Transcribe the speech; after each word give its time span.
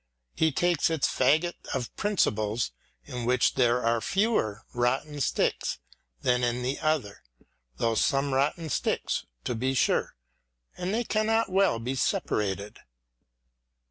He 0.33 0.51
takes 0.51 0.89
its 0.89 1.07
faggot 1.07 1.53
of 1.75 1.95
principles 1.95 2.71
in 3.05 3.23
which 3.23 3.53
there 3.53 3.83
are 3.83 4.01
fewer 4.01 4.63
rotten 4.73 5.21
sticks 5.21 5.77
than 6.23 6.43
in 6.43 6.63
the 6.63 6.79
other, 6.79 7.21
though 7.77 7.93
some 7.93 8.33
rotten 8.33 8.69
sticks 8.71 9.27
to 9.43 9.53
be 9.53 9.75
sure, 9.75 10.15
and 10.75 10.91
they 10.91 11.03
cannot 11.03 11.51
well 11.51 11.77
be 11.77 11.93
separated. 11.93 12.79